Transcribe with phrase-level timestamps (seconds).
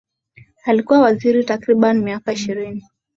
[0.65, 2.83] Alikuwa waziri takribani miaka ishirini